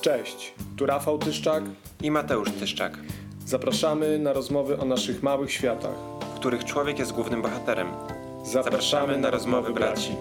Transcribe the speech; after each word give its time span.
Cześć, 0.00 0.54
tu 0.76 0.86
Rafał 0.86 1.18
Tyszczak 1.18 1.64
i 2.02 2.10
Mateusz 2.10 2.50
Tyszczak. 2.50 2.98
Zapraszamy 3.46 4.18
na 4.18 4.32
rozmowy 4.32 4.78
o 4.78 4.84
naszych 4.84 5.22
małych 5.22 5.52
światach, 5.52 5.94
w 6.20 6.34
których 6.34 6.64
człowiek 6.64 6.98
jest 6.98 7.12
głównym 7.12 7.42
bohaterem. 7.42 7.88
Zapraszamy, 7.88 8.44
Zapraszamy 8.44 9.18
na 9.18 9.30
rozmowy 9.30 9.72
braci. 9.72 10.16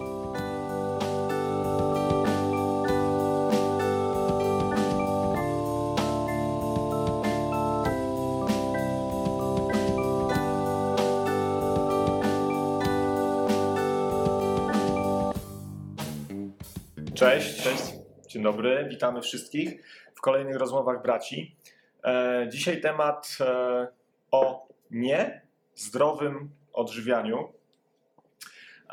Cześć. 17.15 17.63
Cześć. 17.63 18.08
Dzień 18.29 18.43
dobry, 18.43 18.87
witamy 18.89 19.21
wszystkich 19.21 19.83
w 20.15 20.21
kolejnych 20.21 20.55
rozmowach 20.55 21.01
braci. 21.01 21.55
E, 22.03 22.47
dzisiaj 22.51 22.81
temat 22.81 23.37
e, 23.41 23.87
o 24.31 24.67
nie 24.91 25.41
zdrowym 25.75 26.49
odżywianiu. 26.73 27.53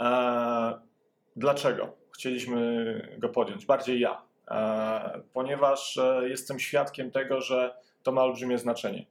E, 0.01 0.81
dlaczego 1.37 1.97
chcieliśmy 2.15 3.17
go 3.19 3.29
podjąć? 3.29 3.67
Bardziej 3.67 4.01
ja, 4.01 4.23
ponieważ 5.33 5.99
jestem 6.23 6.59
świadkiem 6.59 7.11
tego, 7.11 7.41
że 7.41 7.75
to 8.03 8.13
ma 8.13 8.23
olbrzymie 8.23 8.59
znaczenie. 8.59 9.07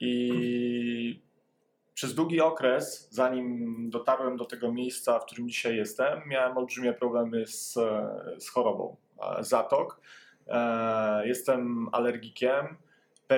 I 0.00 1.22
przez 1.94 2.14
długi 2.14 2.40
okres, 2.40 3.08
zanim 3.10 3.90
dotarłem 3.90 4.36
do 4.36 4.44
tego 4.44 4.72
miejsca, 4.72 5.18
w 5.18 5.24
którym 5.24 5.48
dzisiaj 5.48 5.76
jestem, 5.76 6.20
miałem 6.26 6.58
olbrzymie 6.58 6.92
problemy 6.92 7.46
z, 7.46 7.72
z 8.38 8.48
chorobą 8.48 8.96
zatok. 9.40 10.00
Jestem 11.24 11.88
alergikiem 11.92 12.76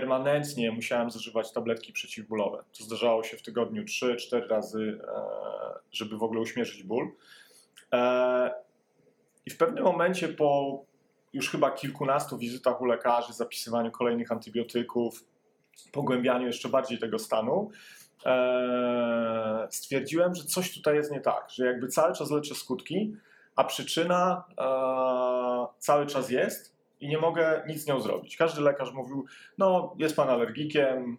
permanentnie 0.00 0.72
musiałem 0.72 1.10
zażywać 1.10 1.52
tabletki 1.52 1.92
przeciwbólowe. 1.92 2.64
To 2.78 2.84
zdarzało 2.84 3.24
się 3.24 3.36
w 3.36 3.42
tygodniu 3.42 3.82
3-4 3.82 4.48
razy, 4.48 5.00
e, 5.08 5.22
żeby 5.92 6.18
w 6.18 6.22
ogóle 6.22 6.40
uśmierzyć 6.40 6.82
ból. 6.82 7.08
E, 7.92 8.54
I 9.46 9.50
w 9.50 9.56
pewnym 9.56 9.84
momencie 9.84 10.28
po 10.28 10.80
już 11.32 11.50
chyba 11.50 11.70
kilkunastu 11.70 12.38
wizytach 12.38 12.80
u 12.80 12.84
lekarzy, 12.84 13.32
zapisywaniu 13.32 13.90
kolejnych 13.90 14.32
antybiotyków, 14.32 15.24
pogłębianiu 15.92 16.46
jeszcze 16.46 16.68
bardziej 16.68 16.98
tego 16.98 17.18
stanu, 17.18 17.70
e, 18.26 19.68
stwierdziłem, 19.70 20.34
że 20.34 20.44
coś 20.44 20.74
tutaj 20.74 20.96
jest 20.96 21.12
nie 21.12 21.20
tak, 21.20 21.50
że 21.50 21.66
jakby 21.66 21.88
cały 21.88 22.14
czas 22.14 22.30
leczę 22.30 22.54
skutki, 22.54 23.16
a 23.56 23.64
przyczyna 23.64 24.44
cały 25.78 26.06
czas 26.06 26.30
jest, 26.30 26.74
i 27.04 27.08
nie 27.08 27.18
mogę 27.18 27.62
nic 27.68 27.82
z 27.82 27.86
nią 27.86 28.00
zrobić. 28.00 28.36
Każdy 28.36 28.60
lekarz 28.60 28.92
mówił, 28.92 29.24
no 29.58 29.94
jest 29.98 30.16
pan 30.16 30.28
alergikiem, 30.28 31.18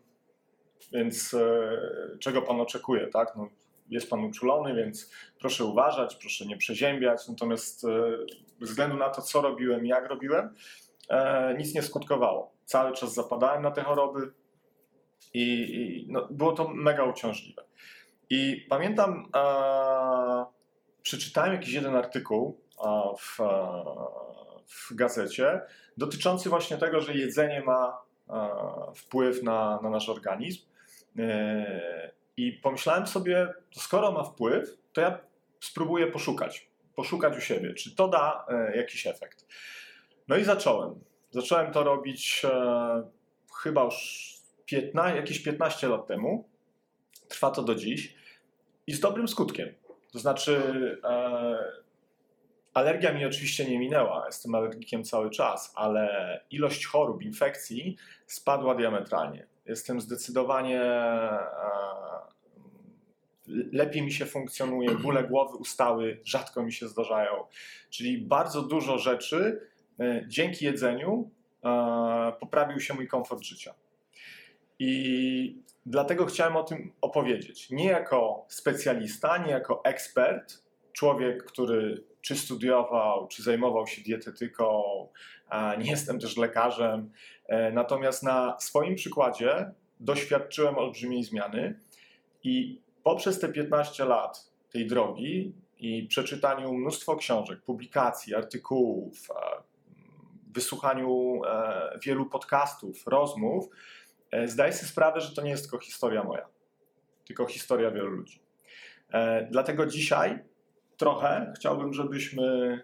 więc 0.91 1.33
e, 1.33 2.17
czego 2.19 2.41
pan 2.41 2.61
oczekuje, 2.61 3.07
tak? 3.07 3.35
No, 3.35 3.49
jest 3.89 4.09
pan 4.09 4.23
uczulony, 4.23 4.75
więc 4.75 5.11
proszę 5.39 5.65
uważać, 5.65 6.15
proszę 6.15 6.45
nie 6.45 6.57
przeziębiać. 6.57 7.27
Natomiast 7.27 7.85
e, 7.85 7.87
ze 8.61 8.65
względu 8.65 8.97
na 8.97 9.09
to, 9.09 9.21
co 9.21 9.41
robiłem 9.41 9.85
jak 9.85 10.09
robiłem, 10.09 10.55
e, 11.09 11.55
nic 11.57 11.75
nie 11.75 11.81
skutkowało. 11.81 12.51
Cały 12.65 12.93
czas 12.93 13.13
zapadałem 13.13 13.63
na 13.63 13.71
te 13.71 13.83
choroby 13.83 14.31
i, 15.33 15.43
i 15.43 16.07
no, 16.11 16.27
było 16.31 16.51
to 16.51 16.67
mega 16.67 17.03
uciążliwe. 17.03 17.63
I 18.29 18.65
pamiętam, 18.69 19.29
e, 19.35 20.45
przeczytałem 21.05 21.53
jakiś 21.53 21.73
jeden 21.73 21.95
artykuł 21.95 22.61
w, 23.19 23.37
w 24.67 24.95
gazecie 24.95 25.61
dotyczący 25.97 26.49
właśnie 26.49 26.77
tego, 26.77 27.01
że 27.01 27.13
jedzenie 27.13 27.61
ma 27.61 28.01
e, 28.29 28.49
wpływ 28.95 29.43
na, 29.43 29.79
na 29.83 29.89
nasz 29.89 30.09
organizm. 30.09 30.61
E, 31.19 32.11
I 32.37 32.51
pomyślałem 32.53 33.07
sobie, 33.07 33.53
skoro 33.71 34.11
ma 34.11 34.23
wpływ, 34.23 34.77
to 34.93 35.01
ja 35.01 35.19
spróbuję 35.59 36.07
poszukać, 36.07 36.69
poszukać 36.95 37.37
u 37.37 37.41
siebie, 37.41 37.73
czy 37.73 37.95
to 37.95 38.07
da 38.07 38.45
e, 38.49 38.77
jakiś 38.77 39.07
efekt. 39.07 39.45
No 40.27 40.37
i 40.37 40.43
zacząłem. 40.43 40.99
Zacząłem 41.31 41.71
to 41.71 41.83
robić 41.83 42.45
chyba 43.61 43.83
już 43.83 44.27
15, 44.65 45.17
jakieś 45.17 45.39
15 45.39 45.87
lat 45.87 46.07
temu. 46.07 46.49
Trwa 47.27 47.51
to 47.51 47.63
do 47.63 47.75
dziś 47.75 48.15
i 48.87 48.93
z 48.93 48.99
dobrym 48.99 49.27
skutkiem. 49.27 49.84
To 50.15 50.19
znaczy, 50.19 50.61
Alergia 52.75 53.13
mi 53.13 53.25
oczywiście 53.25 53.65
nie 53.65 53.79
minęła, 53.79 54.23
jestem 54.25 54.55
alergikiem 54.55 55.03
cały 55.03 55.29
czas, 55.29 55.73
ale 55.75 56.41
ilość 56.51 56.85
chorób, 56.85 57.23
infekcji 57.23 57.97
spadła 58.25 58.75
diametralnie. 58.75 59.47
Jestem 59.65 60.01
zdecydowanie 60.01 60.81
e, 60.81 61.39
lepiej 63.71 64.01
mi 64.01 64.11
się 64.11 64.25
funkcjonuje, 64.25 64.91
bóle 64.91 65.23
głowy 65.23 65.57
ustały, 65.57 66.19
rzadko 66.23 66.63
mi 66.63 66.73
się 66.73 66.87
zdarzają. 66.87 67.31
Czyli 67.89 68.17
bardzo 68.17 68.61
dużo 68.61 68.97
rzeczy 68.97 69.69
e, 69.99 70.25
dzięki 70.27 70.65
jedzeniu 70.65 71.29
e, 71.63 72.33
poprawił 72.39 72.79
się 72.79 72.93
mój 72.93 73.07
komfort 73.07 73.43
życia. 73.43 73.73
I 74.79 75.61
dlatego 75.85 76.25
chciałem 76.25 76.55
o 76.55 76.63
tym 76.63 76.91
opowiedzieć. 77.01 77.69
Nie 77.69 77.85
jako 77.85 78.45
specjalista, 78.49 79.37
nie 79.37 79.51
jako 79.51 79.81
ekspert, 79.83 80.65
człowiek, 80.93 81.43
który 81.43 82.03
czy 82.21 82.35
studiował, 82.35 83.27
czy 83.27 83.43
zajmował 83.43 83.87
się 83.87 84.01
dietetyką, 84.01 84.83
nie 85.77 85.91
jestem 85.91 86.19
też 86.19 86.37
lekarzem. 86.37 87.11
E, 87.47 87.71
natomiast 87.71 88.23
na 88.23 88.57
swoim 88.59 88.95
przykładzie 88.95 89.71
doświadczyłem 89.99 90.77
olbrzymiej 90.77 91.23
zmiany 91.23 91.79
i 92.43 92.81
poprzez 93.03 93.39
te 93.39 93.49
15 93.49 94.05
lat 94.05 94.51
tej 94.71 94.87
drogi 94.87 95.53
i 95.79 96.07
przeczytaniu 96.07 96.73
mnóstwo 96.73 97.15
książek, 97.15 97.61
publikacji, 97.61 98.35
artykułów, 98.35 99.27
wysłuchaniu 100.53 101.41
e, 101.47 101.99
wielu 102.03 102.25
podcastów, 102.25 103.07
rozmów, 103.07 103.69
zdaję 104.45 104.73
sobie 104.73 104.87
sprawę, 104.87 105.21
że 105.21 105.35
to 105.35 105.41
nie 105.41 105.49
jest 105.49 105.63
tylko 105.63 105.85
historia 105.85 106.23
moja, 106.23 106.47
tylko 107.27 107.45
historia 107.45 107.91
wielu 107.91 108.09
ludzi. 108.09 108.39
Dlatego 109.51 109.85
dzisiaj 109.85 110.39
trochę 110.97 111.53
chciałbym, 111.55 111.93
żebyśmy 111.93 112.81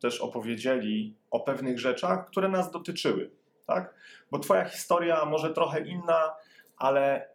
też 0.00 0.20
opowiedzieli 0.20 1.16
o 1.30 1.40
pewnych 1.40 1.78
rzeczach, 1.80 2.26
które 2.26 2.48
nas 2.48 2.70
dotyczyły. 2.70 3.30
Tak? 3.66 3.94
Bo 4.30 4.38
Twoja 4.38 4.64
historia 4.64 5.24
może 5.24 5.52
trochę 5.52 5.80
inna, 5.80 6.34
ale 6.76 7.28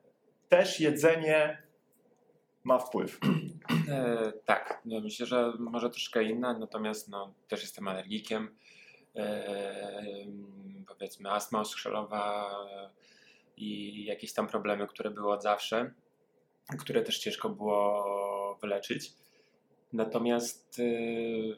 też 0.49 0.79
jedzenie 0.79 1.63
ma 2.63 2.79
wpływ. 2.79 3.19
E, 3.89 4.33
tak, 4.45 4.81
no 4.85 5.01
myślę, 5.01 5.25
że 5.25 5.53
może 5.59 5.89
troszkę 5.89 6.23
inna, 6.23 6.59
natomiast 6.59 7.09
no, 7.09 7.33
też 7.47 7.61
jestem 7.61 7.87
alergikiem. 7.87 8.55
E, 9.15 9.45
powiedzmy 10.87 11.31
astma 11.31 11.59
oskrzelowa 11.59 12.49
i 13.57 14.03
jakieś 14.05 14.33
tam 14.33 14.47
problemy, 14.47 14.87
które 14.87 15.09
były 15.09 15.33
od 15.33 15.43
zawsze, 15.43 15.93
które 16.79 17.01
też 17.01 17.19
ciężko 17.19 17.49
było 17.49 18.57
wyleczyć. 18.61 19.13
Natomiast 19.93 20.79
y, 20.79 21.55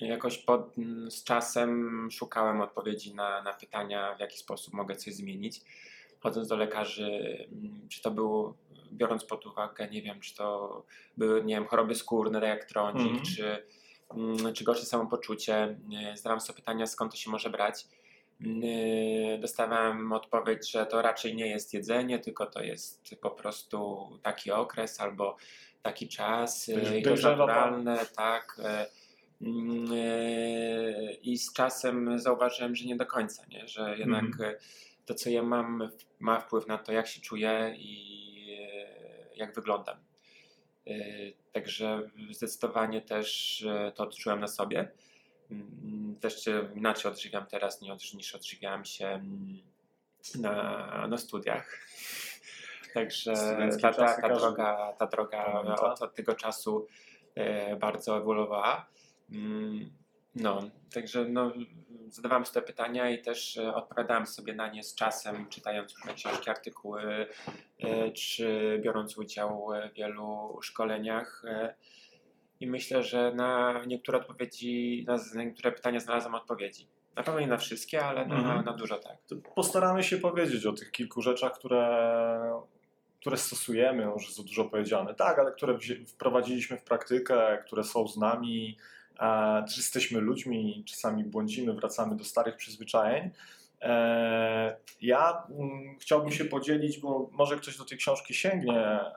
jakoś 0.00 0.38
pod, 0.38 0.74
z 1.08 1.24
czasem 1.24 2.08
szukałem 2.10 2.60
odpowiedzi 2.60 3.14
na, 3.14 3.42
na 3.42 3.52
pytania, 3.52 4.14
w 4.16 4.20
jaki 4.20 4.38
sposób 4.38 4.74
mogę 4.74 4.96
coś 4.96 5.14
zmienić. 5.14 5.60
Chodząc 6.20 6.48
do 6.48 6.56
lekarzy, 6.56 7.48
mm, 7.52 7.88
czy 7.88 8.02
to 8.02 8.10
było, 8.10 8.54
biorąc 8.92 9.24
pod 9.24 9.46
uwagę, 9.46 9.88
nie 9.88 10.02
wiem, 10.02 10.20
czy 10.20 10.34
to 10.34 10.82
były, 11.16 11.44
nie 11.44 11.54
wiem, 11.54 11.66
choroby 11.66 11.94
skórne, 11.94 12.40
tak 12.40 12.48
jak 12.48 12.64
trądzik, 12.64 13.12
mm 13.12 13.22
-hmm. 13.22 13.36
czy, 13.36 14.52
czy 14.54 14.64
gorsze 14.64 14.84
samopoczucie. 14.84 15.78
Y, 16.12 16.16
zadałem 16.16 16.40
sobie 16.40 16.56
pytania, 16.56 16.86
skąd 16.86 17.12
to 17.12 17.18
się 17.18 17.30
może 17.30 17.50
brać. 17.50 17.86
Y, 18.46 19.38
dostawałem 19.38 20.12
odpowiedź, 20.12 20.70
że 20.70 20.86
to 20.86 21.02
raczej 21.02 21.36
nie 21.36 21.46
jest 21.46 21.74
jedzenie, 21.74 22.18
tylko 22.18 22.46
to 22.46 22.62
jest 22.62 23.16
po 23.20 23.30
prostu 23.30 24.08
taki 24.22 24.50
okres 24.50 25.00
albo 25.00 25.36
taki 25.82 26.08
czas 26.08 26.70
i 26.98 27.02
to 27.02 27.14
naturalne, 27.14 28.06
tak. 28.16 28.56
Y, 28.58 29.44
mm, 29.46 29.92
y, 29.92 31.18
I 31.22 31.38
z 31.38 31.52
czasem 31.52 32.18
zauważyłem, 32.18 32.76
że 32.76 32.84
nie 32.84 32.96
do 32.96 33.06
końca, 33.06 33.46
nie? 33.46 33.68
że 33.68 33.98
jednak 33.98 34.24
mm. 34.24 34.54
to, 35.06 35.14
co 35.14 35.30
ja 35.30 35.42
mam, 35.42 35.90
ma 36.18 36.40
wpływ 36.40 36.66
na 36.66 36.78
to, 36.78 36.92
jak 36.92 37.06
się 37.06 37.20
czuję 37.20 37.74
i 37.78 38.10
jak 39.36 39.54
wyglądam. 39.54 39.96
Także 41.52 42.10
zdecydowanie 42.30 43.00
też 43.00 43.64
to 43.94 44.02
odczułem 44.02 44.40
na 44.40 44.48
sobie. 44.48 44.92
Mm, 45.50 46.16
też 46.20 46.44
się 46.44 46.68
inaczej 46.74 47.10
odżywiam 47.10 47.46
teraz 47.46 47.82
niż 48.14 48.34
odżywiałem 48.34 48.84
się 48.84 49.06
mm, 49.06 49.58
na, 50.34 51.06
na 51.08 51.18
studiach. 51.18 51.78
Także 52.94 53.34
ta, 53.82 53.92
ta, 53.92 54.20
ta, 54.20 54.28
droga, 54.28 54.92
ta 54.98 55.06
droga 55.06 55.44
od, 55.62 56.02
od 56.02 56.14
tego 56.14 56.34
czasu 56.34 56.86
e, 57.34 57.76
bardzo 57.76 58.16
ewoluowała. 58.16 58.86
Mm, 59.32 59.90
No, 60.34 60.62
także 60.92 61.24
no, 61.24 61.52
zadawałem 62.08 62.46
sobie 62.46 62.66
pytania 62.66 63.10
i 63.10 63.22
też 63.22 63.56
e, 63.56 63.74
odpowiadałem 63.74 64.26
sobie 64.26 64.54
na 64.54 64.68
nie 64.68 64.84
z 64.84 64.94
czasem, 64.94 65.48
czytając 65.48 65.94
różne 65.96 66.14
książki, 66.14 66.50
artykuły, 66.50 67.26
e, 67.78 68.12
czy 68.12 68.78
biorąc 68.82 69.18
udział 69.18 69.68
w 69.90 69.94
wielu 69.94 70.58
szkoleniach. 70.62 71.42
E, 72.60 72.64
I 72.64 72.66
myślę, 72.66 73.02
że 73.02 73.32
na 73.34 73.82
niektóre 73.86 74.18
odpowiedzi, 74.18 75.04
na 75.08 75.42
niektóre 75.44 75.72
pytania 75.72 76.00
znalazłem 76.00 76.34
odpowiedzi. 76.34 76.86
Na 77.16 77.22
pewno 77.22 77.40
nie 77.40 77.46
na 77.46 77.56
wszystkie, 77.56 78.04
ale 78.04 78.26
na, 78.26 78.34
mhm. 78.34 78.64
na 78.64 78.72
dużo 78.72 78.98
tak. 78.98 79.16
To 79.26 79.36
postaramy 79.54 80.02
się 80.02 80.18
powiedzieć 80.18 80.66
o 80.66 80.72
tych 80.72 80.90
kilku 80.90 81.22
rzeczach, 81.22 81.52
które, 81.52 82.62
które 83.20 83.36
stosujemy, 83.36 84.06
może 84.06 84.32
za 84.32 84.42
dużo 84.42 84.64
powiedziane, 84.64 85.14
tak, 85.14 85.38
ale 85.38 85.52
które 85.52 85.78
wprowadziliśmy 86.06 86.76
w 86.76 86.84
praktykę, 86.84 87.58
które 87.66 87.84
są 87.84 88.08
z 88.08 88.16
nami, 88.16 88.76
też 89.66 89.76
jesteśmy 89.76 90.20
ludźmi, 90.20 90.84
czasami 90.86 91.24
błądzimy, 91.24 91.74
wracamy 91.74 92.16
do 92.16 92.24
starych 92.24 92.56
przyzwyczajeń. 92.56 93.30
E, 93.82 94.76
ja 95.02 95.46
mm, 95.50 95.98
chciałbym 95.98 96.32
się 96.32 96.44
podzielić, 96.44 96.98
bo 96.98 97.30
może 97.32 97.56
ktoś 97.56 97.76
do 97.76 97.84
tej 97.84 97.98
książki 97.98 98.34
sięgnie, 98.34 98.78
e, 98.78 99.10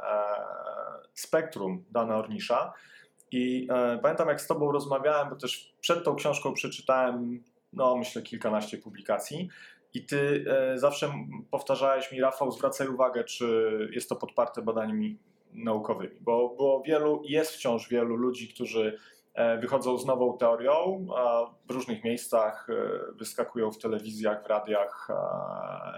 Spektrum 1.14 1.86
Dana 1.92 2.18
Ornisza. 2.18 2.74
I 3.34 3.68
e, 3.70 4.00
pamiętam, 4.02 4.28
jak 4.28 4.42
z 4.42 4.48
Tobą 4.48 4.72
rozmawiałem, 4.72 5.30
bo 5.30 5.36
też 5.36 5.74
przed 5.82 6.04
tą 6.04 6.16
książką 6.16 6.54
przeczytałem, 6.54 7.44
no 7.74 7.96
myślę, 7.96 8.22
kilkanaście 8.22 8.78
publikacji. 8.78 9.50
I 9.94 10.06
ty 10.06 10.46
zawsze 10.76 11.14
powtarzałeś 11.52 12.12
mi, 12.12 12.22
Rafał, 12.22 12.52
zwracaj 12.52 12.88
uwagę, 12.88 13.24
czy 13.24 13.72
jest 13.94 14.10
to 14.10 14.16
podparte 14.16 14.62
badaniami 14.62 15.18
naukowymi, 15.54 16.16
bo 16.22 16.50
było 16.50 16.82
wielu, 16.82 17.22
jest 17.26 17.52
wciąż 17.52 17.90
wielu 17.90 18.16
ludzi, 18.16 18.54
którzy 18.54 18.98
E, 19.34 19.58
wychodzą 19.58 19.98
z 19.98 20.06
nową 20.06 20.38
teorią, 20.38 21.08
w 21.68 21.72
różnych 21.72 22.04
miejscach 22.04 22.68
e, 22.70 22.74
wyskakują 23.16 23.72
w 23.72 23.78
telewizjach, 23.78 24.44
w 24.44 24.48
radiach, 24.48 25.08
e, 25.10 25.16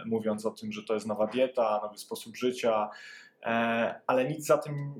mówiąc 0.05 0.45
o 0.45 0.51
tym, 0.51 0.71
że 0.71 0.83
to 0.83 0.93
jest 0.93 1.07
nowa 1.07 1.27
dieta, 1.27 1.79
nowy 1.83 1.97
sposób 1.97 2.35
życia, 2.35 2.89
ale 4.07 4.25
nic 4.25 4.45
za 4.45 4.57
tym, 4.57 4.93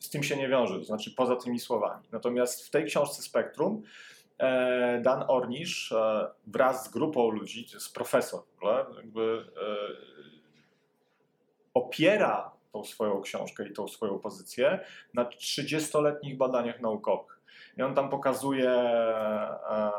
z 0.00 0.10
tym 0.10 0.22
się 0.22 0.36
nie 0.36 0.48
wiąże, 0.48 0.78
to 0.78 0.84
znaczy 0.84 1.10
poza 1.16 1.36
tymi 1.36 1.60
słowami. 1.60 2.08
Natomiast 2.12 2.66
w 2.66 2.70
tej 2.70 2.84
książce 2.84 3.22
Spektrum 3.22 3.82
Dan 5.02 5.24
Ornisz 5.28 5.94
wraz 6.46 6.84
z 6.84 6.88
grupą 6.88 7.30
ludzi, 7.30 7.66
to 7.68 7.76
jest 7.76 7.94
profesor 7.94 8.42
w 8.44 8.56
ogóle, 8.56 8.86
jakby 8.96 9.44
opiera 11.74 12.52
tą 12.72 12.84
swoją 12.84 13.20
książkę 13.20 13.68
i 13.68 13.72
tą 13.72 13.88
swoją 13.88 14.18
pozycję 14.18 14.80
na 15.14 15.24
30-letnich 15.24 16.36
badaniach 16.36 16.80
naukowych. 16.80 17.40
I 17.76 17.82
on 17.82 17.94
tam 17.94 18.10
pokazuje, 18.10 18.70
e, 18.70 19.90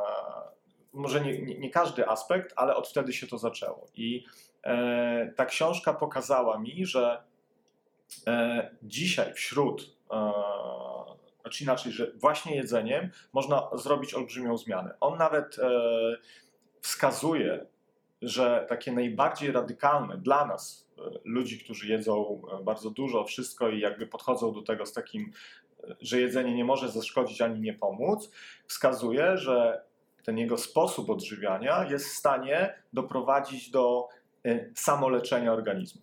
może 0.94 1.22
nie, 1.22 1.42
nie, 1.42 1.60
nie, 1.60 1.70
każdy 1.70 2.08
aspekt, 2.08 2.54
ale 2.56 2.76
od 2.76 2.88
wtedy 2.88 3.14
się 3.14 3.28
to 3.28 3.38
zaczęło. 3.38 3.88
I 3.96 4.26
e, 4.64 5.34
ta 5.36 5.46
książka 5.46 5.94
pokazała 5.94 6.60
mi, 6.60 6.86
że 6.86 7.24
e, 7.24 7.31
dzisiaj 8.84 9.34
wśród, 9.34 9.98
e, 10.12 10.32
znaczy 11.42 11.64
inaczej, 11.64 11.92
że 11.92 12.12
właśnie 12.16 12.56
jedzeniem 12.56 13.10
można 13.34 13.70
zrobić 13.74 14.14
olbrzymią 14.14 14.58
zmianę. 14.58 14.96
On 15.00 15.18
nawet 15.18 15.60
e, 15.60 15.70
wskazuje, 16.82 17.66
że 18.22 18.66
takie 18.70 18.92
najbardziej 18.92 19.52
radykalne 19.52 20.18
dla 20.18 20.46
nas 20.46 20.92
ludzi, 21.24 21.60
którzy 21.60 21.88
jedzą 21.88 22.42
e, 22.60 22.64
bardzo 22.64 22.90
dużo, 22.90 23.24
wszystko 23.24 23.70
i 23.70 23.80
jakby 23.80 24.08
podchodzą 24.08 24.54
do 24.54 24.62
tego 24.62 24.86
z 24.86 24.94
takim, 24.94 25.32
e, 25.84 25.96
że 26.02 26.22
jedzenie 26.22 26.56
nie 26.56 26.66
może 26.66 26.90
zaszkodzić 26.90 27.42
ani 27.42 27.62
nie 27.62 27.74
pomóc, 27.74 28.32
wskazuje, 28.68 29.38
że 29.38 29.84
ten 30.24 30.38
jego 30.38 30.58
sposób 30.58 31.10
odżywiania 31.10 31.88
jest 31.90 32.06
w 32.06 32.18
stanie 32.18 32.84
doprowadzić 32.94 33.72
do 33.72 34.08
e, 34.46 34.70
samoleczenia 34.76 35.54
organizmu. 35.54 36.02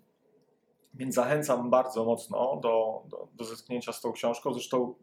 Więc 0.95 1.15
zachęcam 1.15 1.71
bardzo 1.71 2.05
mocno 2.05 2.61
do, 2.63 3.03
do, 3.09 3.29
do 3.35 3.45
zetknięcia 3.45 3.93
z 3.93 4.01
tą 4.01 4.13
książką. 4.13 4.53
Zresztą 4.53 4.95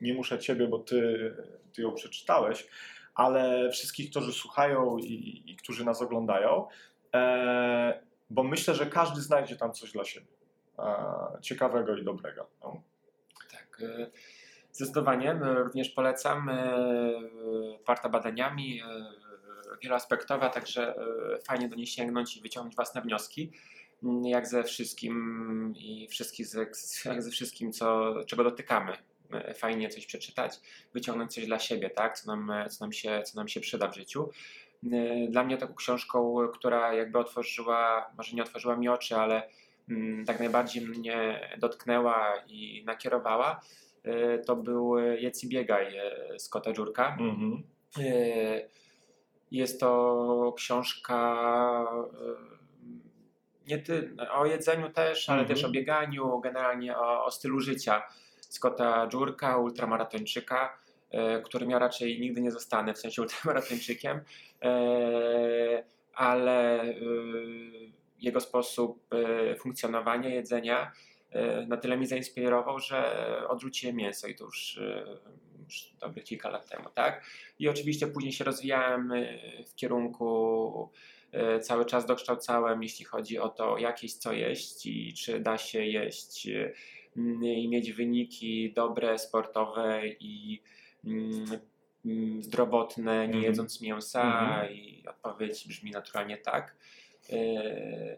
nie 0.00 0.14
muszę 0.14 0.38
Ciebie, 0.38 0.68
bo 0.68 0.78
Ty, 0.78 1.34
ty 1.72 1.82
ją 1.82 1.92
przeczytałeś, 1.92 2.68
ale 3.14 3.70
wszystkich, 3.70 4.10
którzy 4.10 4.32
słuchają 4.32 4.98
i, 4.98 5.42
i 5.46 5.56
którzy 5.56 5.84
nas 5.84 6.02
oglądają, 6.02 6.66
e, 7.14 8.02
bo 8.30 8.42
myślę, 8.42 8.74
że 8.74 8.86
każdy 8.86 9.20
znajdzie 9.20 9.56
tam 9.56 9.72
coś 9.72 9.92
dla 9.92 10.04
siebie 10.04 10.26
e, 10.78 10.94
ciekawego 11.40 11.96
i 11.96 12.04
dobrego. 12.04 12.46
No. 12.62 12.82
Tak. 13.50 13.82
E, 13.82 14.10
zdecydowanie 14.72 15.40
również 15.42 15.88
polecam. 15.90 16.48
E, 16.48 16.80
Parta 17.84 18.08
badaniami, 18.08 18.82
wieloaspektowa, 19.82 20.48
także 20.48 20.94
fajnie 21.44 21.68
do 21.68 21.76
niej 21.76 21.86
sięgnąć 21.86 22.36
i 22.36 22.40
wyciągnąć 22.40 22.76
własne 22.76 23.02
wnioski. 23.02 23.52
Jak 24.22 24.46
ze 24.46 24.64
wszystkim 24.64 25.74
i 25.76 26.08
wszystkich, 26.10 26.46
jak 27.04 27.22
ze 27.22 27.30
wszystkim, 27.30 27.72
co, 27.72 28.14
czego 28.26 28.44
dotykamy. 28.44 28.92
Fajnie 29.54 29.88
coś 29.88 30.06
przeczytać, 30.06 30.60
wyciągnąć 30.94 31.34
coś 31.34 31.46
dla 31.46 31.58
siebie, 31.58 31.90
tak? 31.90 32.18
co, 32.18 32.36
nam, 32.36 32.52
co, 32.70 32.84
nam 32.84 32.92
się, 32.92 33.22
co 33.24 33.38
nam 33.38 33.48
się 33.48 33.60
przyda 33.60 33.88
w 33.88 33.96
życiu. 33.96 34.28
Y, 34.84 35.28
dla 35.30 35.44
mnie 35.44 35.56
taką 35.56 35.74
książką, 35.74 36.48
która 36.54 36.94
jakby 36.94 37.18
otworzyła, 37.18 38.10
może 38.18 38.36
nie 38.36 38.42
otworzyła 38.42 38.76
mi 38.76 38.88
oczy, 38.88 39.16
ale 39.16 39.48
mm, 39.88 40.24
tak 40.24 40.40
najbardziej 40.40 40.86
mnie 40.86 41.48
dotknęła 41.58 42.32
i 42.48 42.84
nakierowała, 42.86 43.60
y, 44.06 44.42
to 44.46 44.56
był 44.56 44.98
Jedz 44.98 45.44
i 45.44 45.48
biegaj 45.48 46.00
Scotta 46.38 46.72
Dziurka. 46.72 47.16
Mm-hmm. 47.20 47.62
Jest 49.50 49.80
to 49.80 50.54
książka 50.56 51.86
nie 53.70 53.78
ty, 53.78 54.16
o 54.32 54.46
jedzeniu 54.46 54.90
też, 54.90 55.28
ale 55.28 55.42
mm-hmm. 55.42 55.48
też 55.48 55.64
o 55.64 55.70
bieganiu, 55.70 56.40
generalnie 56.40 56.96
o, 56.96 57.24
o 57.24 57.30
stylu 57.30 57.60
życia 57.60 58.02
Scotta 58.40 59.06
Dziurka, 59.06 59.56
ultramaratończyka 59.56 60.80
E, 61.10 61.42
którym 61.42 61.70
ja 61.70 61.78
raczej 61.78 62.20
nigdy 62.20 62.40
nie 62.40 62.50
zostanę, 62.50 62.94
w 62.94 62.98
sensie 62.98 63.22
ultramaratończykiem, 63.22 64.20
e, 64.62 65.84
ale 66.14 66.82
e, 66.82 66.94
jego 68.20 68.40
sposób 68.40 69.08
funkcjonowania, 69.58 70.28
jedzenia 70.28 70.92
na 71.66 71.76
tyle 71.76 71.96
mnie 71.96 72.06
zainspirował, 72.06 72.78
że 72.78 73.24
odrzuciłem 73.48 73.96
mięso 73.96 74.28
i 74.28 74.34
to 74.34 74.44
już, 74.44 74.80
już 75.64 75.92
dobre 76.00 76.22
kilka 76.22 76.50
lat 76.50 76.68
temu, 76.68 76.90
tak? 76.94 77.24
I 77.58 77.68
oczywiście 77.68 78.06
później 78.06 78.32
się 78.32 78.44
rozwijałem 78.44 79.12
w 79.66 79.74
kierunku 79.74 80.90
cały 81.62 81.84
czas 81.84 82.06
dokształcałem, 82.06 82.82
jeśli 82.82 83.04
chodzi 83.04 83.38
o 83.38 83.48
to, 83.48 83.78
jak 83.78 84.02
jeść, 84.02 84.16
co 84.16 84.32
jeść 84.32 84.86
i 84.86 85.14
czy 85.14 85.40
da 85.40 85.58
się 85.58 85.84
jeść 85.84 86.48
i 87.42 87.68
mieć 87.68 87.92
wyniki 87.92 88.72
dobre, 88.72 89.18
sportowe 89.18 90.02
i 90.20 90.62
Mm, 91.04 91.60
mm, 92.04 92.42
zdrowotne, 92.42 93.14
nie 93.14 93.24
mhm. 93.24 93.44
jedząc 93.44 93.80
mięsa 93.80 94.22
mm-hmm. 94.22 94.72
i 94.72 95.04
odpowiedź 95.08 95.68
brzmi 95.68 95.90
naturalnie 95.90 96.38
tak. 96.38 96.76
E, 97.32 98.16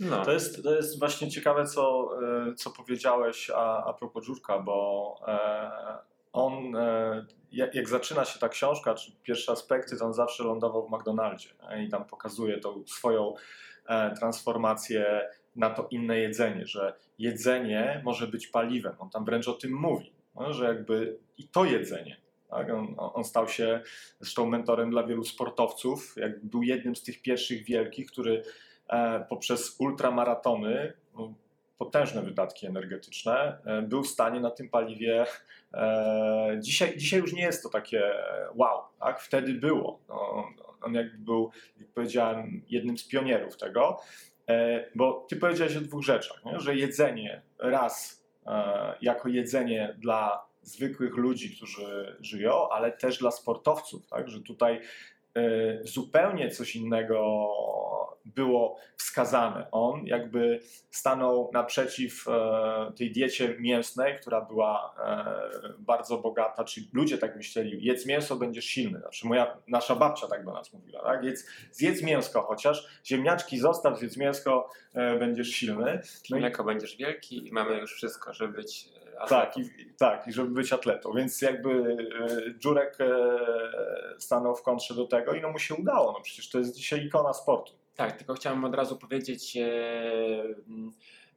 no. 0.00 0.24
To, 0.24 0.32
jest, 0.32 0.62
to 0.62 0.74
jest 0.74 0.98
właśnie 0.98 1.30
ciekawe, 1.30 1.66
co, 1.66 2.10
e, 2.22 2.54
co 2.54 2.70
powiedziałeś 2.70 3.50
a, 3.50 3.84
a 3.84 3.92
propos 3.92 4.24
Żurka, 4.24 4.58
bo 4.58 5.20
e, 5.26 5.70
on, 6.32 6.76
jak, 7.52 7.74
jak, 7.74 7.88
zaczyna 7.88 8.24
się 8.24 8.38
ta 8.38 8.48
książka, 8.48 8.94
czy 8.94 9.12
pierwsze 9.22 9.52
aspekty, 9.52 9.96
to 9.96 10.04
on 10.04 10.14
zawsze 10.14 10.44
lądował 10.44 10.88
w 10.88 10.90
McDonaldzie 10.90 11.48
i 11.84 11.88
tam 11.88 12.04
pokazuje 12.04 12.58
tą 12.58 12.84
swoją 12.86 13.34
transformację 14.18 15.28
na 15.56 15.70
to 15.70 15.88
inne 15.90 16.18
jedzenie, 16.18 16.66
że 16.66 16.94
jedzenie 17.18 18.02
może 18.04 18.26
być 18.26 18.46
paliwem. 18.46 18.94
On 18.98 19.10
tam 19.10 19.24
wręcz 19.24 19.48
o 19.48 19.52
tym 19.52 19.72
mówi 19.72 20.12
no, 20.38 20.52
że 20.52 20.64
jakby 20.64 21.18
i 21.38 21.48
to 21.48 21.64
jedzenie. 21.64 22.16
Tak? 22.50 22.70
On, 22.70 22.94
on, 22.98 23.24
stał 23.24 23.48
się 23.48 23.80
zresztą 24.20 24.46
mentorem 24.46 24.90
dla 24.90 25.02
wielu 25.02 25.24
sportowców. 25.24 26.14
Jak 26.16 26.44
był 26.44 26.62
jednym 26.62 26.96
z 26.96 27.02
tych 27.02 27.22
pierwszych 27.22 27.64
wielkich, 27.64 28.06
który 28.06 28.42
e, 28.88 29.26
poprzez 29.28 29.76
ultramaratony, 29.78 30.92
no, 31.14 31.34
potężne 31.78 32.22
wydatki 32.22 32.66
energetyczne, 32.66 33.58
e, 33.64 33.82
był 33.82 34.02
w 34.02 34.08
stanie 34.08 34.40
na 34.40 34.50
tym 34.50 34.68
paliwie. 34.68 35.26
E, 35.74 36.56
dzisiaj, 36.60 36.96
dzisiaj 36.96 37.20
już 37.20 37.32
nie 37.32 37.42
jest 37.42 37.62
to 37.62 37.68
takie 37.68 38.12
wow, 38.54 38.82
tak? 39.00 39.20
wtedy 39.20 39.54
było. 39.54 40.00
No, 40.08 40.44
on 40.82 40.94
jakby 40.94 41.18
był, 41.18 41.50
jak 41.80 41.88
powiedziałem, 41.88 42.62
jednym 42.68 42.98
z 42.98 43.08
pionierów 43.08 43.56
tego. 43.56 44.00
E, 44.48 44.84
bo 44.94 45.26
ty 45.28 45.36
powiedziałeś 45.36 45.76
o 45.76 45.80
dwóch 45.80 46.04
rzeczach, 46.04 46.44
nie? 46.44 46.60
że 46.60 46.76
jedzenie 46.76 47.42
raz 47.58 48.18
E, 48.48 48.94
jako 49.00 49.28
jedzenie 49.28 49.94
dla 49.98 50.48
zwykłych 50.62 51.16
ludzi, 51.16 51.56
którzy 51.56 52.16
żyją, 52.20 52.68
ale 52.68 52.92
też 52.92 53.18
dla 53.18 53.30
sportowców, 53.30 54.06
tak? 54.06 54.28
że 54.28 54.40
tutaj 54.40 54.74
e, 54.74 54.80
zupełnie 55.84 56.50
coś 56.50 56.76
innego 56.76 57.48
było 58.34 58.76
wskazane. 58.96 59.70
On 59.70 60.06
jakby 60.06 60.60
stanął 60.90 61.50
naprzeciw 61.52 62.28
e, 62.28 62.92
tej 62.96 63.12
diecie 63.12 63.56
mięsnej, 63.58 64.18
która 64.20 64.40
była 64.40 64.94
e, 64.98 65.72
bardzo 65.78 66.18
bogata, 66.18 66.64
czyli 66.64 66.90
ludzie 66.92 67.18
tak 67.18 67.36
myśleli, 67.36 67.84
jedz 67.84 68.06
mięso, 68.06 68.36
będziesz 68.36 68.64
silny. 68.64 68.98
Znaczy 68.98 69.26
moja, 69.26 69.56
nasza 69.68 69.96
babcia 69.96 70.26
tak 70.26 70.44
do 70.44 70.52
nas 70.52 70.72
mówiła, 70.72 71.02
tak? 71.02 71.24
Jedz, 71.24 71.46
zjedz 71.72 72.02
mięsko 72.02 72.42
chociaż, 72.42 72.88
ziemniaczki 73.06 73.58
zostaw, 73.58 73.98
zjedz 73.98 74.16
mięsko, 74.16 74.68
e, 74.94 75.18
będziesz 75.18 75.48
silny. 75.48 76.00
No 76.30 76.36
i 76.36 76.40
mleko 76.40 76.64
będziesz 76.64 76.96
wielki 76.96 77.48
i 77.48 77.52
mamy 77.52 77.78
już 77.78 77.94
wszystko, 77.94 78.32
żeby 78.32 78.52
być. 78.52 78.88
Tak, 79.28 79.56
i, 79.56 79.70
tak, 79.98 80.28
i 80.28 80.32
żeby 80.32 80.50
być 80.50 80.72
atletą. 80.72 81.12
Więc 81.12 81.42
jakby 81.42 81.96
Dżurek 82.58 82.98
stanął 84.18 84.56
w 84.56 84.62
kontrze 84.62 84.94
do 84.94 85.06
tego 85.06 85.32
i 85.32 85.40
no 85.40 85.52
mu 85.52 85.58
się 85.58 85.74
udało. 85.74 86.12
No 86.12 86.20
przecież 86.20 86.48
to 86.48 86.58
jest 86.58 86.74
dzisiaj 86.74 87.06
ikona 87.06 87.32
sportu. 87.32 87.72
Tak, 87.98 88.12
tylko 88.16 88.34
chciałem 88.34 88.64
od 88.64 88.74
razu 88.74 88.96
powiedzieć, 88.96 89.56
e, 89.56 89.70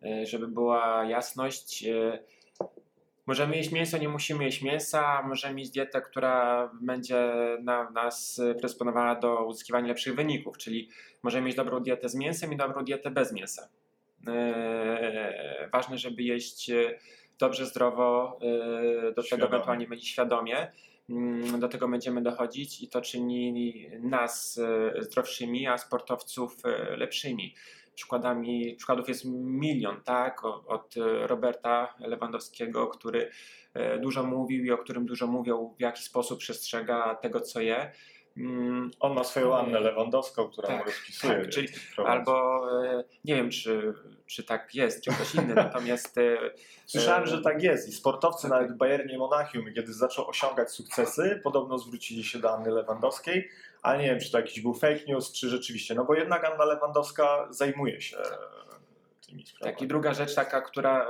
e, 0.04 0.26
żeby 0.26 0.48
była 0.48 1.06
jasność. 1.06 1.86
E, 1.86 2.20
możemy 3.28 3.58
jeść 3.58 3.72
mięso, 3.72 3.98
nie 3.98 4.10
musimy 4.10 4.44
jeść 4.44 4.62
mięsa, 4.62 5.22
możemy 5.22 5.54
mieć 5.54 5.70
dietę, 5.70 6.02
która 6.02 6.70
będzie 6.82 7.34
na, 7.62 7.90
nas 7.90 8.42
predysponowała 8.60 9.16
do 9.16 9.46
uzyskiwania 9.46 9.88
lepszych 9.88 10.16
wyników, 10.16 10.58
czyli 10.58 10.90
możemy 11.24 11.48
mieć 11.48 11.56
dobrą 11.56 11.80
dietę 11.80 12.10
z 12.10 12.16
mięsem 12.16 12.54
i 12.54 12.58
dobrą 12.58 12.84
dietę 12.84 13.12
bez 13.12 13.34
mięsa. 13.34 13.70
Ważne, 15.72 15.98
żeby 15.98 16.24
jeść 16.24 16.72
dobrze, 17.42 17.66
zdrowo, 17.66 18.40
do 19.16 19.24
tego 19.24 19.46
ewentualnie 19.46 19.88
będzie 19.88 20.06
świadomie. 20.06 20.72
Mm, 21.10 21.60
do 21.60 21.68
tego 21.68 21.88
będziemy 21.88 22.22
dochodzić 22.22 22.82
i 22.82 22.90
to 22.90 23.02
czyni 23.02 23.88
nas 24.00 24.60
e, 24.98 25.04
zdrowszymi, 25.04 25.68
a 25.68 25.78
sportowców 25.78 26.58
e, 26.66 26.98
lepszymi. 26.98 27.56
Przykładami, 27.96 28.76
przykładów 28.78 29.10
jest 29.10 29.26
milion, 29.26 30.02
tak? 30.04 30.46
Od 30.46 30.96
Roberta 31.22 31.96
Lewandowskiego, 32.00 32.88
który 32.88 33.32
dużo 34.02 34.24
mówił 34.24 34.66
i 34.66 34.72
o 34.72 34.78
którym 34.78 35.06
dużo 35.06 35.28
mówią, 35.28 35.74
w 35.78 35.82
jaki 35.82 36.04
sposób 36.04 36.40
przestrzega 36.40 37.16
tego, 37.16 37.42
co 37.42 37.62
je. 37.62 37.92
Mm, 38.38 38.92
on 39.00 39.14
ma 39.14 39.24
swoją 39.24 39.58
Annę 39.58 39.80
Lewandowską, 39.80 40.48
która 40.48 40.68
tak, 40.68 40.78
mu 40.78 40.84
rozpisuje. 40.84 41.40
Tak, 41.42 41.50
czyli 41.50 41.68
albo 42.06 42.64
e, 42.86 43.04
nie 43.26 43.36
wiem, 43.36 43.50
czy, 43.50 43.94
czy 44.26 44.44
tak 44.44 44.76
jest, 44.76 45.04
czy 45.04 45.12
ktoś 45.12 45.36
inny, 45.36 45.54
natomiast. 45.66 46.18
E, 46.18 46.38
Słyszałem, 46.86 47.28
że 47.28 47.42
tak 47.42 47.64
jest 47.64 47.90
i 47.90 47.92
sportowcy 47.92 48.42
tak. 48.42 48.52
nawet 48.52 48.72
w 48.72 48.78
Bayernie 48.78 49.18
Monachium, 49.18 49.66
kiedy 49.76 49.94
zaczął 49.94 50.30
osiągać 50.30 50.72
sukcesy, 50.72 51.40
podobno 51.44 51.78
zwrócili 51.78 52.24
się 52.24 52.40
do 52.40 52.54
Anny 52.54 52.72
Lewandowskiej, 52.72 53.50
ale 53.82 54.00
nie 54.00 54.06
wiem, 54.06 54.20
czy 54.20 54.32
to 54.32 54.38
jakiś 54.38 54.62
był 54.62 54.74
fake 54.74 55.06
news, 55.08 55.32
czy 55.32 55.50
rzeczywiście, 55.50 55.96
no 55.96 56.06
bo 56.06 56.16
jednak 56.16 56.46
Anna 56.46 56.66
Lewandowska 56.66 57.48
zajmuje 57.50 58.02
się 58.02 58.18
tymi 59.28 59.46
sprawami. 59.46 59.76
Tak, 59.76 59.82
i 59.82 59.88
druga 59.88 60.14
rzecz 60.14 60.36
taka, 60.36 60.62
która, 60.62 61.08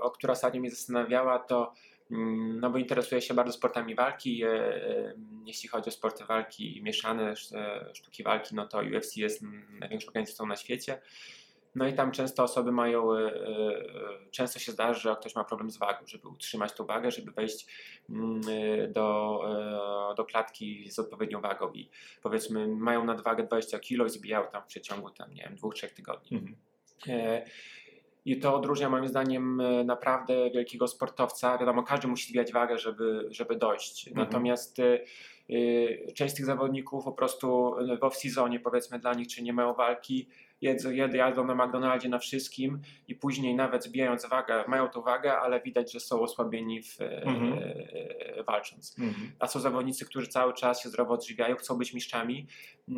o 0.00 0.10
która 0.10 0.32
ostatnio 0.32 0.60
mnie 0.60 0.70
zastanawiała, 0.70 1.38
to 1.38 1.72
Mm, 1.72 1.91
no 2.60 2.70
bo 2.70 2.78
interesuję 2.78 3.20
się 3.22 3.34
bardzo 3.34 3.52
sportami 3.52 3.94
walki. 3.94 4.44
E, 4.44 4.48
e, 4.48 5.14
jeśli 5.46 5.68
chodzi 5.68 5.88
o 5.88 5.92
sporty 5.92 6.24
walki 6.24 6.82
mieszane, 6.82 7.34
e, 7.54 7.94
sztuki 7.94 8.22
walki, 8.22 8.54
no 8.54 8.66
to 8.66 8.78
UFC 8.78 9.16
jest 9.16 9.42
największą 9.80 10.06
organizacją 10.06 10.46
na 10.46 10.56
świecie. 10.56 11.00
No 11.74 11.86
i 11.86 11.92
tam 11.92 12.12
często 12.12 12.42
osoby 12.42 12.72
mają, 12.72 13.08
często 14.30 14.58
się 14.58 14.72
zdarza, 14.72 15.00
że 15.00 15.16
ktoś 15.20 15.34
ma 15.34 15.44
problem 15.44 15.70
z 15.70 15.76
wagą, 15.76 16.06
żeby 16.06 16.28
utrzymać 16.28 16.72
tą 16.72 16.86
wagę, 16.86 17.10
żeby 17.10 17.32
wejść 17.32 17.66
mm, 18.10 18.40
do, 18.92 19.40
do 20.16 20.24
klatki 20.24 20.90
z 20.90 20.98
odpowiednią 20.98 21.40
wagą 21.40 21.72
i 21.72 21.88
powiedzmy 22.22 22.68
mają 22.68 23.04
nadwagę 23.04 23.42
20 23.44 23.78
kg 23.78 24.06
i 24.06 24.10
zbijają 24.10 24.46
tam 24.50 24.62
w 24.62 24.66
przeciągu 24.66 25.10
tam, 25.10 25.34
nie 25.34 25.42
wiem, 25.42 25.54
dwóch, 25.54 25.74
trzech 25.74 25.92
tygodni. 25.92 26.38
Mhm. 26.38 26.56
I 28.24 28.38
to 28.38 28.54
odróżnia 28.54 28.88
moim 28.88 29.08
zdaniem 29.08 29.60
e, 29.60 29.84
naprawdę 29.84 30.50
wielkiego 30.50 30.88
sportowca. 30.88 31.58
Wiadomo, 31.58 31.82
każdy 31.82 32.08
musi 32.08 32.28
zbijać 32.28 32.52
wagę, 32.52 32.78
żeby, 32.78 33.26
żeby 33.30 33.56
dojść. 33.56 34.08
Mhm. 34.08 34.26
Natomiast 34.26 34.78
y, 34.78 35.00
y, 35.50 36.12
część 36.14 36.34
z 36.34 36.36
tych 36.36 36.46
zawodników 36.46 37.04
po 37.04 37.12
prostu 37.12 37.74
w 38.00 38.04
off-seasonie, 38.04 38.60
powiedzmy 38.60 38.98
dla 38.98 39.14
nich, 39.14 39.28
czy 39.28 39.42
nie 39.42 39.52
mają 39.52 39.74
walki, 39.74 40.28
jedzą, 40.60 40.90
jadą 40.90 41.44
na 41.44 41.54
McDonaldzie 41.54 42.08
na 42.08 42.18
wszystkim 42.18 42.80
i 43.08 43.14
później 43.14 43.54
nawet 43.54 43.84
zbijając 43.84 44.26
wagę, 44.26 44.64
mają 44.68 44.88
tą 44.88 45.02
wagę, 45.02 45.38
ale 45.38 45.60
widać, 45.60 45.92
że 45.92 46.00
są 46.00 46.20
osłabieni 46.20 46.82
w, 46.82 47.00
mhm. 47.00 47.52
e, 47.52 48.44
walcząc. 48.44 48.96
Mhm. 48.98 49.32
A 49.38 49.46
są 49.46 49.60
zawodnicy, 49.60 50.06
którzy 50.06 50.26
cały 50.28 50.54
czas 50.54 50.82
się 50.82 50.88
zdrowo 50.88 51.14
odżywiają, 51.14 51.56
chcą 51.56 51.78
być 51.78 51.94
mistrzami 51.94 52.46
y, 52.88 52.92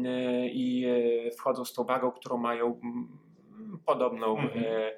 i 0.52 0.86
wchodzą 1.38 1.64
z 1.64 1.72
tą 1.72 1.84
wagą, 1.84 2.10
którą 2.10 2.36
mają 2.36 2.80
podobną. 3.78 4.38
Mhm. 4.38 4.64
E, 4.64 4.92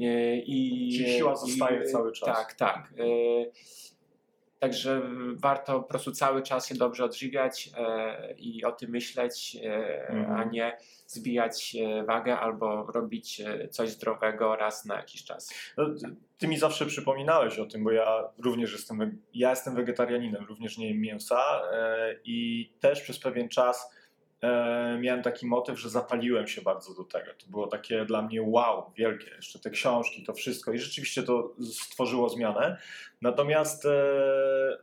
e, 0.00 0.36
I, 0.36 0.92
Czyli 0.98 1.12
siła 1.12 1.36
zostaje 1.36 1.82
i, 1.82 1.92
cały 1.92 2.12
czas. 2.12 2.36
Tak, 2.36 2.54
tak. 2.54 2.92
E, 2.98 3.04
także 4.58 5.02
warto 5.34 5.80
po 5.80 5.88
prostu 5.88 6.12
cały 6.12 6.42
czas 6.42 6.68
się 6.68 6.74
dobrze 6.74 7.04
odżywiać 7.04 7.70
i 8.36 8.64
o 8.64 8.72
tym 8.72 8.90
myśleć, 8.90 9.56
mhm. 10.08 10.40
a 10.40 10.44
nie 10.44 10.76
zbijać 11.06 11.76
wagę 12.06 12.38
albo 12.38 12.86
robić 12.86 13.42
coś 13.70 13.90
zdrowego 13.90 14.56
raz 14.56 14.84
na 14.84 14.96
jakiś 14.96 15.24
czas. 15.24 15.54
No, 15.76 15.84
ty 16.38 16.48
mi 16.48 16.58
zawsze 16.58 16.86
przypominałeś 16.86 17.58
o 17.58 17.66
tym, 17.66 17.84
bo 17.84 17.90
ja 17.90 18.24
również 18.38 18.72
jestem, 18.72 19.22
ja 19.34 19.50
jestem 19.50 19.74
wegetarianinem, 19.74 20.44
również 20.44 20.78
nie 20.78 20.88
jem 20.88 21.00
mięsa 21.00 21.62
i 22.24 22.68
też 22.80 23.00
przez 23.00 23.18
pewien 23.18 23.48
czas 23.48 23.95
miałem 25.00 25.22
taki 25.22 25.46
motyw, 25.46 25.80
że 25.80 25.90
zapaliłem 25.90 26.46
się 26.46 26.62
bardzo 26.62 26.94
do 26.94 27.04
tego. 27.04 27.30
To 27.38 27.46
było 27.50 27.66
takie 27.66 28.04
dla 28.04 28.22
mnie 28.22 28.42
wow, 28.42 28.92
wielkie. 28.96 29.30
Jeszcze 29.30 29.58
te 29.58 29.70
książki, 29.70 30.24
to 30.24 30.32
wszystko 30.32 30.72
i 30.72 30.78
rzeczywiście 30.78 31.22
to 31.22 31.54
stworzyło 31.72 32.28
zmianę. 32.28 32.76
Natomiast 33.22 33.86
e, 33.86 33.90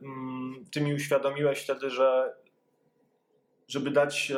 mm, 0.02 0.64
ty 0.72 0.80
mi 0.80 0.94
uświadomiłeś 0.94 1.62
wtedy, 1.62 1.90
że 1.90 2.34
żeby 3.68 3.90
dać 3.90 4.30
e, 4.30 4.36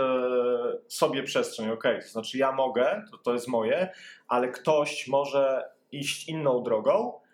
sobie 0.88 1.22
przestrzeń, 1.22 1.70
ok, 1.70 1.84
to 2.02 2.08
znaczy 2.08 2.38
ja 2.38 2.52
mogę, 2.52 3.02
to, 3.10 3.18
to 3.18 3.32
jest 3.32 3.48
moje, 3.48 3.88
ale 4.28 4.48
ktoś 4.48 5.08
może 5.08 5.64
iść 5.92 6.28
inną 6.28 6.62
drogą, 6.62 7.12
E, 7.12 7.25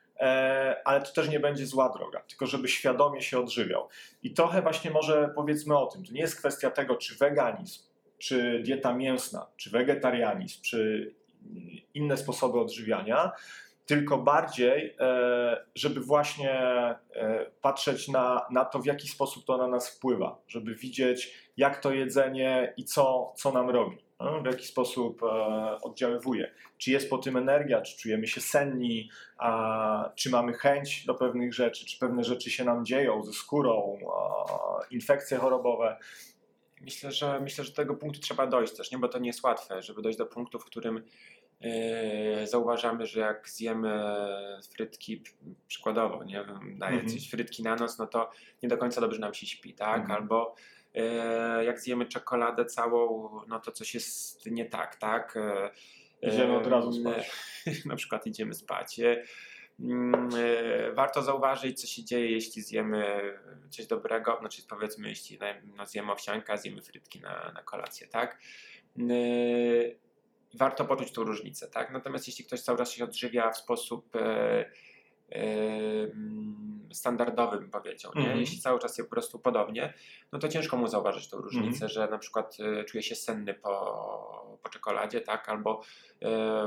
ale 0.84 1.00
to 1.00 1.12
też 1.12 1.28
nie 1.28 1.40
będzie 1.40 1.66
zła 1.66 1.88
droga, 1.88 2.20
tylko 2.20 2.46
żeby 2.46 2.68
świadomie 2.68 3.22
się 3.22 3.38
odżywiał. 3.38 3.88
I 4.22 4.34
trochę 4.34 4.62
właśnie 4.62 4.90
może 4.90 5.32
powiedzmy 5.34 5.78
o 5.78 5.86
tym. 5.86 6.04
To 6.04 6.12
nie 6.12 6.20
jest 6.20 6.38
kwestia 6.38 6.70
tego, 6.70 6.96
czy 6.96 7.16
weganizm, 7.16 7.82
czy 8.18 8.62
dieta 8.64 8.94
mięsna, 8.94 9.46
czy 9.56 9.70
wegetarianizm, 9.70 10.62
czy 10.62 11.14
inne 11.94 12.16
sposoby 12.16 12.60
odżywiania, 12.60 13.32
tylko 13.86 14.18
bardziej, 14.18 14.96
e, 15.00 15.64
żeby 15.74 16.00
właśnie 16.00 16.52
e, 16.60 16.96
patrzeć 17.60 18.08
na, 18.08 18.46
na 18.50 18.64
to, 18.64 18.78
w 18.78 18.86
jaki 18.86 19.08
sposób 19.08 19.44
to 19.44 19.56
na 19.56 19.68
nas 19.68 19.96
wpływa, 19.96 20.38
żeby 20.48 20.74
widzieć, 20.74 21.50
jak 21.56 21.80
to 21.80 21.92
jedzenie 21.92 22.74
i 22.76 22.84
co, 22.84 23.32
co 23.36 23.52
nam 23.52 23.70
robi. 23.70 23.98
No, 24.24 24.42
w 24.42 24.46
jaki 24.46 24.66
sposób 24.66 25.22
e, 25.22 25.26
oddziaływuje. 25.82 26.52
Czy 26.78 26.90
jest 26.90 27.10
po 27.10 27.18
tym 27.18 27.36
energia, 27.36 27.80
czy 27.80 27.96
czujemy 27.96 28.26
się 28.26 28.40
senni, 28.40 29.10
czy 30.14 30.30
mamy 30.30 30.52
chęć 30.52 31.06
do 31.06 31.14
pewnych 31.14 31.54
rzeczy, 31.54 31.86
czy 31.86 31.98
pewne 31.98 32.24
rzeczy 32.24 32.50
się 32.50 32.64
nam 32.64 32.84
dzieją 32.84 33.22
ze 33.22 33.32
skórą, 33.32 33.98
infekcje 34.90 35.38
chorobowe. 35.38 35.96
Myślę, 36.80 37.12
że 37.12 37.40
myślę, 37.40 37.64
że 37.64 37.70
do 37.70 37.76
tego 37.76 37.94
punktu 37.94 38.20
trzeba 38.20 38.46
dojść 38.46 38.76
też, 38.76 38.90
nie? 38.90 38.98
bo 38.98 39.08
to 39.08 39.18
nie 39.18 39.26
jest 39.26 39.42
łatwe, 39.42 39.82
żeby 39.82 40.02
dojść 40.02 40.18
do 40.18 40.26
punktu, 40.26 40.58
w 40.58 40.64
którym 40.64 41.04
yy, 41.60 42.46
zauważamy, 42.46 43.06
że 43.06 43.20
jak 43.20 43.48
zjemy 43.48 44.04
frytki, 44.76 45.22
przykładowo, 45.66 46.24
nie 46.24 46.44
wiem, 46.48 46.78
daję 46.78 46.94
mm 46.94 47.06
-hmm. 47.06 47.14
coś 47.14 47.30
frytki 47.30 47.62
na 47.62 47.76
noc, 47.76 47.98
no 47.98 48.06
to 48.06 48.30
nie 48.62 48.68
do 48.68 48.78
końca 48.78 49.00
dobrze 49.00 49.20
nam 49.20 49.34
się 49.34 49.46
śpi, 49.46 49.74
tak? 49.74 49.96
Mm 49.96 50.08
-hmm. 50.08 50.14
Albo 50.14 50.54
E, 50.54 50.54
jak 51.64 51.80
zjemy 51.80 52.06
czekoladę 52.06 52.64
całą, 52.64 53.30
no 53.48 53.60
to 53.60 53.72
coś 53.72 53.94
jest 53.94 54.46
nie 54.46 54.64
tak, 54.64 54.96
tak? 54.96 55.36
E, 55.36 55.70
idziemy 56.28 56.56
od 56.56 56.66
razu 56.66 56.92
spać. 56.92 57.30
Na 57.86 57.96
przykład 57.96 58.26
idziemy 58.26 58.54
spać. 58.54 59.00
Mm, 59.80 60.28
e, 60.36 60.92
warto 60.92 61.22
zauważyć, 61.22 61.80
co 61.80 61.86
się 61.86 62.04
dzieje, 62.04 62.30
jeśli 62.30 62.62
zjemy 62.62 63.04
coś 63.70 63.86
dobrego, 63.86 64.36
znaczy 64.40 64.62
powiedzmy, 64.68 65.08
jeśli 65.08 65.38
no, 65.76 65.86
zjemy 65.86 66.12
owsianka, 66.12 66.56
zjemy 66.56 66.82
frytki 66.82 67.20
na, 67.20 67.52
na 67.54 67.62
kolację, 67.62 68.06
tak? 68.06 68.38
Warto 70.54 70.84
poczuć 70.84 71.12
tą 71.12 71.24
różnicę, 71.24 71.68
tak? 71.68 71.92
Natomiast 71.92 72.26
jeśli 72.26 72.44
ktoś 72.44 72.60
cały 72.60 72.78
czas 72.78 72.92
się 72.92 73.04
odżywia 73.04 73.50
w 73.50 73.56
sposób 73.56 74.16
standardowym 76.92 77.70
powiedział. 77.70 78.12
Nie? 78.14 78.22
Mm 78.22 78.36
-hmm. 78.36 78.40
Jeśli 78.40 78.60
cały 78.60 78.78
czas 78.78 78.98
jest 78.98 79.10
po 79.10 79.14
prostu 79.14 79.38
podobnie, 79.38 79.94
no 80.32 80.38
to 80.38 80.48
ciężko 80.48 80.76
mu 80.76 80.88
zauważyć 80.88 81.28
tą 81.28 81.36
różnicę, 81.36 81.66
mm 81.66 81.88
-hmm. 81.88 81.92
że 81.92 82.08
na 82.08 82.18
przykład 82.18 82.56
y, 82.80 82.84
czuje 82.84 83.02
się 83.02 83.14
senny 83.14 83.54
po, 83.54 84.58
po 84.62 84.68
czekoladzie, 84.68 85.20
tak, 85.20 85.48
albo 85.48 85.82
y, 86.22 86.26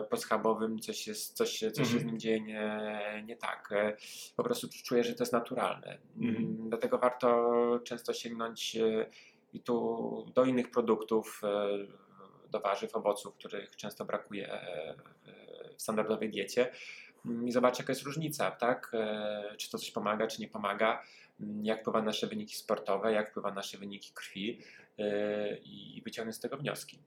po 0.09 0.17
schabowym 0.17 0.79
coś, 0.79 1.07
jest, 1.07 1.37
coś, 1.37 1.59
coś 1.59 1.63
mm 1.63 1.73
-hmm. 1.73 1.77
się 1.77 1.85
z 1.85 1.93
mhm. 1.93 2.07
nim 2.07 2.19
dzieje 2.19 2.41
nie, 2.41 3.23
nie 3.25 3.35
tak. 3.35 3.71
Y, 3.71 3.95
po 4.35 4.43
prostu 4.43 4.67
czuje, 4.83 5.03
że 5.03 5.13
to 5.13 5.23
jest 5.23 5.33
naturalne. 5.33 5.97
Mhm. 6.17 6.35
Mm, 6.35 6.69
dlatego 6.69 6.97
warto 6.97 7.79
często 7.83 8.13
sięgnąć 8.13 8.77
i 9.55 9.59
tu 9.59 10.31
do 10.33 10.45
innych 10.45 10.71
produktów, 10.71 11.41
e, 11.43 12.49
do 12.51 12.59
warzyw, 12.59 12.95
owoców, 12.95 13.35
których 13.35 13.75
często 13.75 14.05
brakuje 14.05 14.53
e, 14.53 14.95
w 15.77 15.81
standardowej 15.81 16.29
diecie 16.29 16.71
i 17.45 17.51
zobaczyć 17.51 17.79
jaka 17.79 17.91
jest 17.91 18.03
różnica, 18.03 18.51
tak? 18.51 18.91
E, 18.93 19.55
czy 19.57 19.71
to 19.71 19.77
coś 19.77 19.91
pomaga, 19.91 20.27
czy 20.27 20.41
nie 20.41 20.47
pomaga, 20.47 21.03
mm, 21.39 21.65
jak 21.65 21.81
wpływa 21.81 21.99
na 21.99 22.05
nasze 22.05 22.27
wyniki 22.27 22.55
sportowe, 22.55 23.13
jak 23.13 23.29
wpływa 23.29 23.49
na 23.49 23.55
nasze 23.55 23.77
wyniki 23.77 24.11
krwi 24.13 24.59
i 25.63 26.01
wyciągnąć 26.05 26.35
z 26.35 26.39
tego 26.39 26.57
wnioski. 26.57 26.99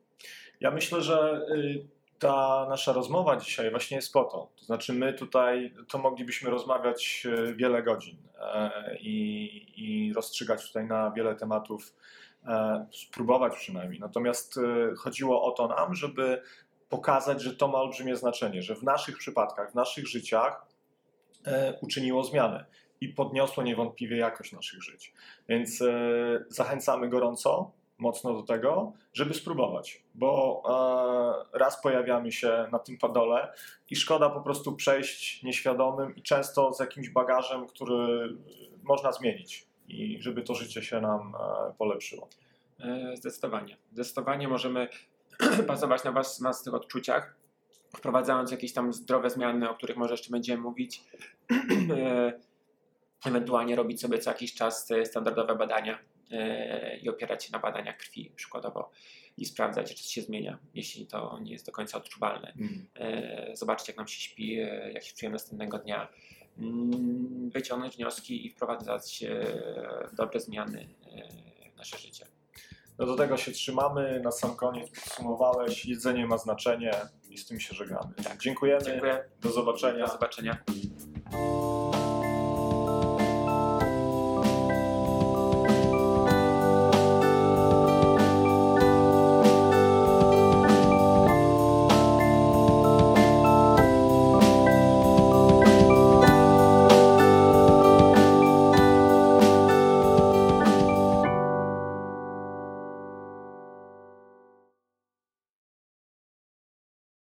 Ja 0.60 0.70
myślę, 0.70 1.02
że 1.02 1.46
y, 1.50 1.86
ta 2.18 2.66
nasza 2.68 2.92
rozmowa 2.92 3.36
dzisiaj 3.36 3.70
właśnie 3.70 3.96
jest 3.96 4.12
po 4.12 4.24
to. 4.24 4.50
To 4.56 4.64
znaczy, 4.64 4.92
my 4.92 5.12
tutaj 5.12 5.74
to 5.88 5.98
moglibyśmy 5.98 6.50
rozmawiać 6.50 7.26
e, 7.26 7.54
wiele 7.54 7.82
godzin 7.82 8.16
e, 8.40 8.96
i, 9.00 9.74
i 9.76 10.12
rozstrzygać 10.12 10.66
tutaj 10.66 10.86
na 10.86 11.10
wiele 11.10 11.34
tematów, 11.34 11.94
e, 12.46 12.86
spróbować 12.92 13.56
przynajmniej. 13.56 14.00
Natomiast 14.00 14.60
chodziło 14.96 15.44
o 15.44 15.50
to 15.50 15.68
nam, 15.68 15.94
żeby 15.94 16.42
pokazać, 16.88 17.42
że 17.42 17.56
to 17.56 17.68
ma 17.68 17.78
olbrzymie 17.78 18.16
znaczenie, 18.16 18.62
że 18.62 18.74
w 18.74 18.82
naszych 18.82 19.18
przypadkach, 19.18 19.72
w 19.72 19.74
naszych 19.74 20.06
życiach 20.06 20.66
uczyniło 21.80 22.24
zmianę 22.24 22.64
i 23.00 23.08
podniosło 23.08 23.62
niewątpliwie 23.62 24.16
jakość 24.16 24.52
naszych 24.52 24.82
żyć. 24.82 25.12
Więc 25.48 25.82
zachęcamy 26.48 27.08
gorąco 27.08 27.72
mocno 27.98 28.34
do 28.34 28.42
tego, 28.42 28.92
żeby 29.12 29.34
spróbować, 29.34 30.02
bo 30.14 30.62
e, 31.54 31.58
raz 31.58 31.82
pojawiamy 31.82 32.32
się 32.32 32.68
na 32.72 32.78
tym 32.78 32.98
padole 32.98 33.52
i 33.90 33.96
szkoda 33.96 34.30
po 34.30 34.40
prostu 34.40 34.76
przejść 34.76 35.42
nieświadomym 35.42 36.16
i 36.16 36.22
często 36.22 36.72
z 36.72 36.80
jakimś 36.80 37.10
bagażem, 37.10 37.66
który 37.66 38.28
można 38.82 39.12
zmienić 39.12 39.66
i 39.88 40.22
żeby 40.22 40.42
to 40.42 40.54
życie 40.54 40.82
się 40.82 41.00
nam 41.00 41.34
e, 41.34 41.72
polepszyło. 41.78 42.28
E, 42.80 43.16
zdecydowanie. 43.16 43.76
Zdecydowanie 43.92 44.48
możemy 44.48 44.88
bazować 45.68 46.04
na 46.04 46.12
was 46.12 46.40
na 46.40 46.54
tych 46.54 46.74
odczuciach, 46.74 47.36
wprowadzając 47.96 48.50
jakieś 48.50 48.72
tam 48.72 48.92
zdrowe 48.92 49.30
zmiany, 49.30 49.70
o 49.70 49.74
których 49.74 49.96
może 49.96 50.14
jeszcze 50.14 50.30
będziemy 50.30 50.62
mówić. 50.62 51.04
Ewentualnie 53.26 53.76
robić 53.76 54.00
sobie 54.00 54.18
co 54.18 54.30
jakiś 54.30 54.54
czas 54.54 54.88
standardowe 55.04 55.56
badania 55.56 55.98
i 57.02 57.08
opierać 57.08 57.44
się 57.44 57.52
na 57.52 57.58
badaniach 57.58 57.96
krwi 57.96 58.32
przykładowo 58.36 58.90
i 59.38 59.44
sprawdzać, 59.44 59.88
czy 59.88 59.94
coś 59.94 60.12
się 60.12 60.22
zmienia, 60.22 60.58
jeśli 60.74 61.06
to 61.06 61.38
nie 61.42 61.52
jest 61.52 61.66
do 61.66 61.72
końca 61.72 61.98
odczuwalne. 61.98 62.52
Mm. 62.56 62.86
Zobaczyć, 63.56 63.88
jak 63.88 63.96
nam 63.96 64.08
się 64.08 64.20
śpi, 64.20 64.58
e, 64.60 64.92
jak 64.92 65.04
się 65.04 65.16
czujemy 65.16 65.32
następnego 65.32 65.78
dnia, 65.78 66.08
mm, 66.58 67.50
wyciągnąć 67.50 67.96
wnioski 67.96 68.46
i 68.46 68.50
wprowadzać 68.50 69.22
e, 69.22 70.08
dobre 70.12 70.40
zmiany 70.40 70.88
w 71.74 71.76
nasze 71.76 71.98
życie. 71.98 72.26
No 72.98 73.06
do 73.06 73.16
tego 73.16 73.36
się 73.36 73.52
trzymamy. 73.52 74.20
Na 74.24 74.30
sam 74.30 74.56
koniec 74.56 74.90
podsumowałeś, 74.90 75.86
jedzenie 75.86 76.26
ma 76.26 76.38
znaczenie 76.38 76.92
i 77.30 77.38
z 77.38 77.46
tym 77.46 77.60
się 77.60 77.74
żegnamy. 77.74 78.14
Tak. 78.24 78.38
Dziękujemy. 78.38 78.84
Dziękuję. 78.84 79.24
Do 79.40 79.50
zobaczenia. 79.50 80.06
Do 80.06 80.12
zobaczenia. 80.12 80.56